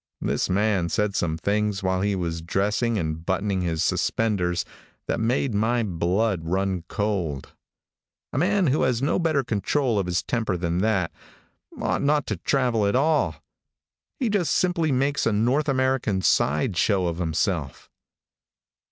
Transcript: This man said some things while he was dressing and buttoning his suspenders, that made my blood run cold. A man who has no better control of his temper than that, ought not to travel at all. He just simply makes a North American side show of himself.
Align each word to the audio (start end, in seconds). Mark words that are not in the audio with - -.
This 0.19 0.49
man 0.49 0.89
said 0.89 1.15
some 1.15 1.37
things 1.37 1.83
while 1.83 2.01
he 2.01 2.15
was 2.15 2.41
dressing 2.41 2.97
and 2.97 3.23
buttoning 3.23 3.61
his 3.61 3.83
suspenders, 3.83 4.65
that 5.05 5.19
made 5.19 5.53
my 5.53 5.83
blood 5.83 6.41
run 6.43 6.81
cold. 6.87 7.53
A 8.33 8.37
man 8.39 8.65
who 8.65 8.81
has 8.81 9.03
no 9.03 9.19
better 9.19 9.43
control 9.43 9.99
of 9.99 10.07
his 10.07 10.23
temper 10.23 10.57
than 10.57 10.79
that, 10.79 11.11
ought 11.79 12.01
not 12.01 12.25
to 12.25 12.37
travel 12.37 12.87
at 12.87 12.95
all. 12.95 13.35
He 14.19 14.27
just 14.27 14.55
simply 14.55 14.91
makes 14.91 15.27
a 15.27 15.31
North 15.31 15.69
American 15.69 16.23
side 16.23 16.77
show 16.77 17.05
of 17.05 17.19
himself. 17.19 17.87